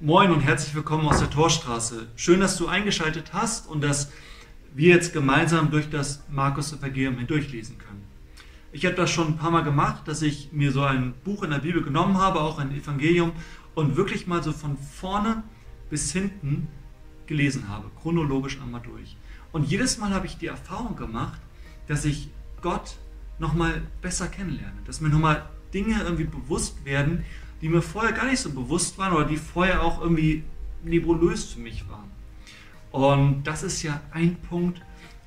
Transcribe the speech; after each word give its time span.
Moin 0.00 0.30
und 0.30 0.42
herzlich 0.42 0.76
willkommen 0.76 1.08
aus 1.08 1.18
der 1.18 1.28
Torstraße. 1.28 2.06
Schön, 2.14 2.38
dass 2.38 2.56
du 2.56 2.68
eingeschaltet 2.68 3.32
hast 3.32 3.68
und 3.68 3.82
dass 3.82 4.12
wir 4.72 4.94
jetzt 4.94 5.12
gemeinsam 5.12 5.72
durch 5.72 5.90
das 5.90 6.22
Markus-Evangelium 6.30 7.16
hindurchlesen 7.16 7.78
können. 7.78 8.04
Ich 8.70 8.86
habe 8.86 8.94
das 8.94 9.10
schon 9.10 9.26
ein 9.26 9.36
paar 9.38 9.50
Mal 9.50 9.64
gemacht, 9.64 10.06
dass 10.06 10.22
ich 10.22 10.52
mir 10.52 10.70
so 10.70 10.84
ein 10.84 11.14
Buch 11.24 11.42
in 11.42 11.50
der 11.50 11.58
Bibel 11.58 11.82
genommen 11.82 12.16
habe, 12.16 12.40
auch 12.40 12.60
ein 12.60 12.70
Evangelium, 12.70 13.32
und 13.74 13.96
wirklich 13.96 14.28
mal 14.28 14.40
so 14.40 14.52
von 14.52 14.78
vorne 14.78 15.42
bis 15.90 16.12
hinten 16.12 16.68
gelesen 17.26 17.68
habe, 17.68 17.90
chronologisch 18.00 18.60
einmal 18.62 18.82
durch. 18.82 19.16
Und 19.50 19.68
jedes 19.68 19.98
Mal 19.98 20.14
habe 20.14 20.26
ich 20.26 20.38
die 20.38 20.46
Erfahrung 20.46 20.94
gemacht, 20.94 21.40
dass 21.88 22.04
ich 22.04 22.30
Gott 22.62 22.98
nochmal 23.40 23.82
besser 24.00 24.28
kennenlerne, 24.28 24.78
dass 24.84 25.00
mir 25.00 25.08
nochmal 25.08 25.48
Dinge 25.74 26.00
irgendwie 26.04 26.22
bewusst 26.22 26.84
werden, 26.84 27.24
die 27.60 27.68
mir 27.68 27.82
vorher 27.82 28.12
gar 28.12 28.26
nicht 28.26 28.40
so 28.40 28.50
bewusst 28.50 28.98
waren 28.98 29.12
oder 29.12 29.24
die 29.24 29.36
vorher 29.36 29.82
auch 29.82 30.00
irgendwie 30.00 30.44
nebulös 30.84 31.44
für 31.44 31.60
mich 31.60 31.88
waren. 31.88 32.10
Und 32.90 33.44
das 33.44 33.62
ist 33.62 33.82
ja 33.82 34.00
ein 34.12 34.36
Punkt 34.36 34.80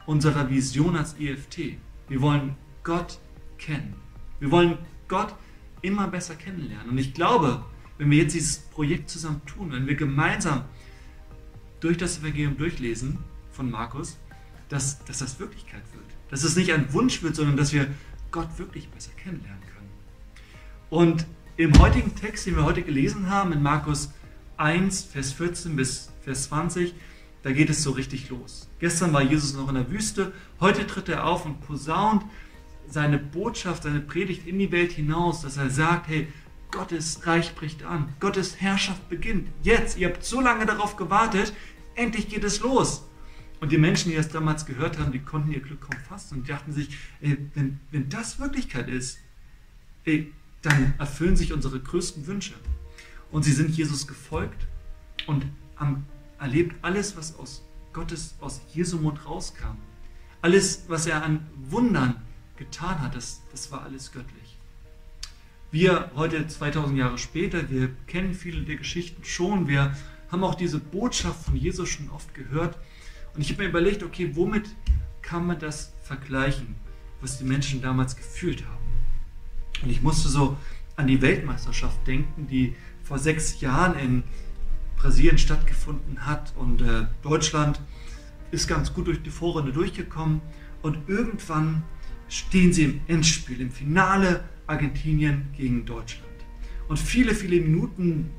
unserer 0.05 0.49
Vision 0.49 0.95
als 0.95 1.15
EFT. 1.19 1.77
Wir 2.07 2.21
wollen 2.21 2.55
Gott 2.83 3.19
kennen. 3.57 3.95
Wir 4.39 4.51
wollen 4.51 4.77
Gott 5.07 5.35
immer 5.81 6.07
besser 6.07 6.35
kennenlernen. 6.35 6.89
Und 6.89 6.97
ich 6.97 7.13
glaube, 7.13 7.63
wenn 7.97 8.09
wir 8.09 8.19
jetzt 8.19 8.33
dieses 8.33 8.57
Projekt 8.57 9.09
zusammen 9.09 9.41
tun, 9.45 9.71
wenn 9.71 9.87
wir 9.87 9.95
gemeinsam 9.95 10.63
durch 11.79 11.97
das 11.97 12.19
Evangelium 12.19 12.57
durchlesen 12.57 13.19
von 13.51 13.69
Markus, 13.69 14.17
dass, 14.69 15.03
dass 15.05 15.19
das 15.19 15.39
Wirklichkeit 15.39 15.83
wird. 15.93 16.05
Dass 16.29 16.43
es 16.43 16.55
nicht 16.55 16.71
ein 16.71 16.91
Wunsch 16.93 17.21
wird, 17.23 17.35
sondern 17.35 17.57
dass 17.57 17.73
wir 17.73 17.87
Gott 18.31 18.57
wirklich 18.57 18.89
besser 18.89 19.11
kennenlernen 19.17 19.61
können. 19.75 19.89
Und 20.89 21.25
im 21.63 21.77
heutigen 21.79 22.15
Text, 22.15 22.47
den 22.47 22.55
wir 22.55 22.65
heute 22.65 22.81
gelesen 22.81 23.29
haben, 23.29 23.53
in 23.53 23.61
Markus 23.61 24.11
1, 24.57 25.03
Vers 25.03 25.33
14 25.33 25.75
bis 25.75 26.11
Vers 26.21 26.45
20, 26.45 26.95
da 27.43 27.51
geht 27.51 27.69
es 27.69 27.83
so 27.83 27.91
richtig 27.91 28.29
los. 28.29 28.67
Gestern 28.79 29.13
war 29.13 29.21
Jesus 29.21 29.53
noch 29.53 29.69
in 29.69 29.75
der 29.75 29.91
Wüste, 29.91 30.33
heute 30.59 30.87
tritt 30.87 31.09
er 31.09 31.27
auf 31.27 31.45
und 31.45 31.61
posaunt 31.61 32.23
seine 32.87 33.19
Botschaft, 33.19 33.83
seine 33.83 33.99
Predigt 33.99 34.47
in 34.47 34.57
die 34.57 34.71
Welt 34.71 34.91
hinaus, 34.91 35.41
dass 35.41 35.57
er 35.57 35.69
sagt, 35.69 36.07
hey, 36.07 36.27
Gottes 36.71 37.27
Reich 37.27 37.53
bricht 37.53 37.83
an, 37.83 38.11
Gottes 38.19 38.59
Herrschaft 38.59 39.07
beginnt. 39.07 39.47
Jetzt, 39.61 39.97
ihr 39.97 40.07
habt 40.07 40.23
so 40.23 40.41
lange 40.41 40.65
darauf 40.65 40.95
gewartet, 40.95 41.53
endlich 41.93 42.27
geht 42.27 42.43
es 42.43 42.61
los. 42.61 43.07
Und 43.59 43.71
die 43.71 43.77
Menschen, 43.77 44.09
die 44.09 44.17
das 44.17 44.29
damals 44.29 44.65
gehört 44.65 44.97
haben, 44.97 45.11
die 45.11 45.19
konnten 45.19 45.51
ihr 45.51 45.59
Glück 45.59 45.81
kaum 45.81 45.99
fassen 46.09 46.39
und 46.39 46.49
dachten 46.49 46.71
sich, 46.71 46.97
ey, 47.21 47.37
wenn, 47.53 47.79
wenn 47.91 48.09
das 48.09 48.39
Wirklichkeit 48.39 48.87
ist, 48.89 49.19
ey, 50.05 50.33
dann 50.61 50.93
erfüllen 50.97 51.35
sich 51.35 51.53
unsere 51.53 51.79
größten 51.79 52.27
Wünsche. 52.27 52.53
Und 53.31 53.43
sie 53.43 53.53
sind 53.53 53.71
Jesus 53.71 54.07
gefolgt 54.07 54.67
und 55.27 55.45
haben 55.75 56.05
erlebt 56.37 56.75
alles, 56.81 57.15
was 57.15 57.35
aus 57.35 57.63
Gottes, 57.93 58.35
aus 58.39 58.61
Jesu 58.73 58.97
Mund 58.97 59.25
rauskam. 59.25 59.77
Alles, 60.41 60.85
was 60.87 61.05
er 61.05 61.23
an 61.23 61.47
Wundern 61.69 62.21
getan 62.57 62.99
hat, 62.99 63.15
das, 63.15 63.41
das 63.51 63.71
war 63.71 63.83
alles 63.83 64.11
göttlich. 64.11 64.57
Wir 65.71 66.11
heute 66.15 66.47
2000 66.47 66.97
Jahre 66.97 67.17
später, 67.17 67.69
wir 67.69 67.89
kennen 68.07 68.33
viele 68.33 68.63
der 68.63 68.75
Geschichten 68.75 69.23
schon, 69.23 69.67
wir 69.67 69.95
haben 70.29 70.43
auch 70.43 70.55
diese 70.55 70.79
Botschaft 70.79 71.45
von 71.45 71.55
Jesus 71.55 71.89
schon 71.89 72.09
oft 72.09 72.33
gehört. 72.33 72.77
Und 73.33 73.41
ich 73.41 73.51
habe 73.51 73.63
mir 73.63 73.69
überlegt, 73.69 74.03
okay, 74.03 74.31
womit 74.35 74.69
kann 75.21 75.45
man 75.45 75.59
das 75.59 75.93
vergleichen, 76.03 76.75
was 77.21 77.37
die 77.37 77.45
Menschen 77.45 77.81
damals 77.81 78.15
gefühlt 78.15 78.65
haben? 78.65 78.90
Und 79.81 79.89
ich 79.89 80.01
musste 80.01 80.29
so 80.29 80.57
an 80.95 81.07
die 81.07 81.21
Weltmeisterschaft 81.21 82.05
denken, 82.07 82.47
die 82.47 82.75
vor 83.03 83.19
sechs 83.19 83.61
Jahren 83.61 83.97
in 83.97 84.23
Brasilien 84.97 85.37
stattgefunden 85.37 86.25
hat. 86.25 86.53
Und 86.55 86.81
äh, 86.81 87.05
Deutschland 87.23 87.81
ist 88.51 88.67
ganz 88.67 88.93
gut 88.93 89.07
durch 89.07 89.21
die 89.21 89.29
Vorrunde 89.29 89.71
durchgekommen. 89.71 90.41
Und 90.81 90.97
irgendwann 91.07 91.83
stehen 92.29 92.73
sie 92.73 92.83
im 92.83 93.01
Endspiel, 93.07 93.61
im 93.61 93.71
Finale 93.71 94.43
Argentinien 94.67 95.49
gegen 95.55 95.85
Deutschland. 95.85 96.27
Und 96.87 96.97
viele, 96.97 97.35
viele 97.35 97.59
Minuten 97.59 98.29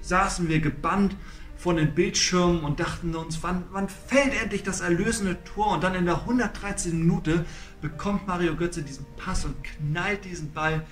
saßen 0.00 0.48
wir 0.48 0.60
gebannt 0.60 1.16
vor 1.60 1.74
den 1.74 1.94
Bildschirmen 1.94 2.60
und 2.60 2.80
dachten 2.80 3.14
uns, 3.14 3.42
wann, 3.42 3.64
wann 3.70 3.90
fällt 3.90 4.32
endlich 4.40 4.62
das 4.62 4.80
erlösende 4.80 5.44
Tor? 5.44 5.74
Und 5.74 5.84
dann 5.84 5.94
in 5.94 6.06
der 6.06 6.22
113. 6.22 6.98
Minute 6.98 7.44
bekommt 7.82 8.26
Mario 8.26 8.56
Götze 8.56 8.82
diesen 8.82 9.04
Pass 9.18 9.44
und 9.44 9.56
knallt 9.62 10.24
diesen 10.24 10.52
Ball, 10.54 10.86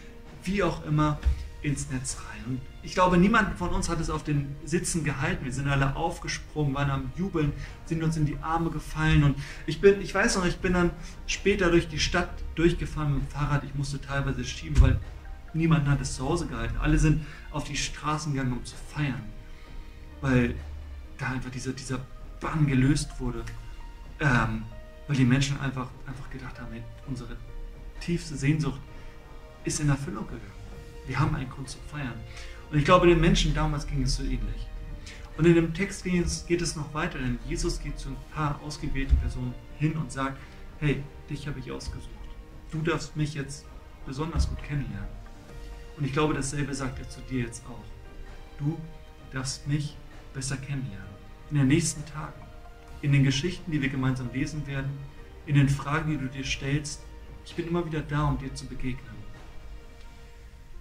wie 0.45 0.63
auch 0.63 0.85
immer, 0.85 1.19
ins 1.63 1.91
Netz 1.91 2.19
rein. 2.19 2.45
Und 2.47 2.61
ich 2.83 2.93
glaube, 2.93 3.17
niemand 3.17 3.59
von 3.59 3.71
uns 3.71 3.89
hat 3.89 3.99
es 3.99 4.11
auf 4.11 4.25
den 4.25 4.57
Sitzen 4.63 5.05
gehalten. 5.05 5.47
Wir 5.47 5.55
sind 5.55 5.69
alle 5.69 5.97
aufgesprungen, 5.97 6.75
waren 6.75 6.91
am 6.91 7.13
Jubeln, 7.17 7.55
sind 7.87 8.03
uns 8.03 8.19
in 8.19 8.27
die 8.27 8.37
Arme 8.43 8.69
gefallen. 8.69 9.25
Und 9.25 9.37
ich 9.65 9.81
bin, 9.81 10.03
ich 10.03 10.15
weiß 10.15 10.37
noch, 10.37 10.45
ich 10.45 10.59
bin 10.59 10.75
dann 10.75 10.91
später 11.27 11.71
durch 11.71 11.89
die 11.89 11.99
Stadt 11.99 12.29
durchgefahren 12.57 13.15
mit 13.15 13.23
dem 13.23 13.29
Fahrrad. 13.29 13.65
Ich 13.65 13.75
musste 13.75 14.03
teilweise 14.03 14.45
schieben, 14.45 14.79
weil 14.83 15.01
niemand 15.55 15.89
hat 15.89 16.03
es 16.03 16.17
zu 16.17 16.29
Hause 16.29 16.47
gehalten. 16.47 16.77
Alle 16.79 16.99
sind 16.99 17.25
auf 17.53 17.65
die 17.65 17.77
Straßen 17.77 18.35
gegangen, 18.35 18.53
um 18.53 18.65
zu 18.67 18.77
feiern 18.77 19.38
weil 20.21 20.55
da 21.19 21.29
einfach 21.29 21.51
dieser, 21.51 21.73
dieser 21.73 22.01
Bann 22.41 22.67
gelöst 22.67 23.19
wurde. 23.19 23.45
Ähm, 24.21 24.65
weil 25.07 25.17
die 25.17 25.25
Menschen 25.25 25.59
einfach, 25.61 25.89
einfach 26.07 26.31
gedacht 26.31 26.61
haben, 26.61 26.69
unsere 27.07 27.37
tiefste 28.01 28.37
Sehnsucht 28.37 28.81
ist 29.65 29.81
in 29.81 29.89
Erfüllung 29.89 30.27
gegangen. 30.27 30.43
Wir 31.07 31.19
haben 31.19 31.35
einen 31.35 31.49
Grund 31.51 31.69
zu 31.69 31.79
feiern. 31.91 32.15
Und 32.71 32.79
ich 32.79 32.85
glaube, 32.85 33.07
den 33.07 33.21
Menschen 33.21 33.55
damals 33.55 33.87
ging 33.87 34.03
es 34.03 34.17
so 34.17 34.23
ähnlich. 34.23 34.67
Und 35.39 35.47
in 35.47 35.55
dem 35.55 35.73
Text 35.73 36.05
geht 36.05 36.27
es, 36.27 36.47
geht 36.47 36.61
es 36.61 36.77
noch 36.77 36.93
weiter, 36.93 37.19
denn 37.19 37.39
Jesus 37.47 37.81
geht 37.81 37.99
zu 37.99 38.11
ein 38.11 38.17
paar 38.35 38.61
ausgewählten 38.63 39.17
Personen 39.19 39.55
hin 39.79 39.97
und 39.97 40.13
sagt, 40.13 40.37
hey, 40.79 41.03
dich 41.31 41.47
habe 41.47 41.61
ich 41.61 41.71
ausgesucht. 41.71 42.09
Du 42.71 42.83
darfst 42.83 43.17
mich 43.17 43.35
jetzt 43.35 43.65
besonders 44.05 44.49
gut 44.49 44.63
kennenlernen. 44.63 45.09
Und 45.97 46.05
ich 46.05 46.13
glaube, 46.13 46.35
dasselbe 46.35 46.75
sagt 46.75 46.99
er 46.99 47.09
zu 47.09 47.21
dir 47.23 47.45
jetzt 47.45 47.65
auch. 47.67 47.85
Du 48.59 48.79
darfst 49.33 49.67
mich 49.67 49.97
besser 50.33 50.57
kennenlernen. 50.57 51.09
In 51.51 51.59
den 51.59 51.69
nächsten 51.69 52.05
Tagen, 52.07 52.41
in 53.03 53.13
den 53.13 53.25
Geschichten, 53.25 53.71
die 53.71 53.81
wir 53.81 53.89
gemeinsam 53.89 54.31
lesen 54.33 54.67
werden, 54.67 54.91
in 55.47 55.55
den 55.55 55.69
Fragen, 55.69 56.11
die 56.11 56.19
du 56.19 56.29
dir 56.29 56.45
stellst. 56.45 57.01
Ich 57.45 57.55
bin 57.55 57.69
immer 57.69 57.87
wieder 57.87 58.03
da, 58.03 58.27
um 58.27 58.39
dir 58.39 58.55
zu 58.55 58.67
begegnen. 58.67 59.17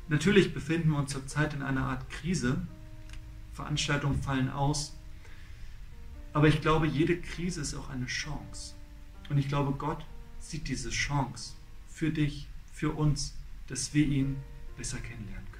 Natürlich 0.09 0.53
befinden 0.53 0.91
wir 0.91 0.97
uns 0.97 1.12
zurzeit 1.12 1.53
in 1.53 1.62
einer 1.62 1.84
Art 1.84 2.09
Krise. 2.09 2.66
Veranstaltungen 3.53 4.22
fallen 4.22 4.50
aus. 4.50 4.96
Aber 6.34 6.47
ich 6.47 6.62
glaube, 6.62 6.88
jede 6.88 7.19
Krise 7.19 7.62
ist 7.62 7.75
auch 7.75 7.90
eine 7.90 8.06
Chance. 8.06 8.75
Und 9.30 9.38
ich 9.38 9.47
glaube, 9.47 9.72
Gott 9.72 10.06
sieht 10.40 10.68
diese 10.68 10.90
Chance 10.90 11.53
für 11.88 12.12
dich, 12.12 12.47
für 12.72 12.91
uns, 12.91 13.36
dass 13.68 13.94
wir 13.94 14.06
ihn 14.06 14.38
besser 14.78 15.00
kennenlernen. 15.00 15.56